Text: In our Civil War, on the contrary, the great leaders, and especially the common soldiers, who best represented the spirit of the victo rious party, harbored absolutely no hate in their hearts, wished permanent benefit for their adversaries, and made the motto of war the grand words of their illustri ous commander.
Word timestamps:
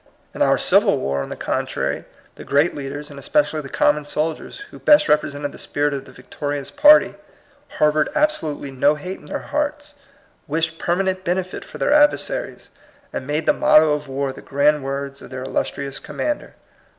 In 0.33 0.41
our 0.41 0.57
Civil 0.57 0.97
War, 0.97 1.21
on 1.21 1.29
the 1.29 1.35
contrary, 1.35 2.05
the 2.33 2.43
great 2.43 2.73
leaders, 2.73 3.11
and 3.11 3.19
especially 3.19 3.61
the 3.61 3.69
common 3.69 4.03
soldiers, 4.03 4.61
who 4.71 4.79
best 4.79 5.07
represented 5.07 5.51
the 5.51 5.59
spirit 5.59 5.93
of 5.93 6.05
the 6.05 6.11
victo 6.11 6.47
rious 6.49 6.75
party, 6.75 7.13
harbored 7.77 8.09
absolutely 8.15 8.71
no 8.71 8.95
hate 8.95 9.19
in 9.19 9.25
their 9.25 9.49
hearts, 9.53 9.93
wished 10.47 10.79
permanent 10.79 11.23
benefit 11.23 11.63
for 11.63 11.77
their 11.77 11.93
adversaries, 11.93 12.69
and 13.13 13.27
made 13.27 13.45
the 13.45 13.53
motto 13.53 13.93
of 13.93 14.07
war 14.07 14.33
the 14.33 14.41
grand 14.41 14.83
words 14.83 15.21
of 15.21 15.29
their 15.29 15.43
illustri 15.43 15.87
ous 15.87 15.99
commander. 15.99 16.55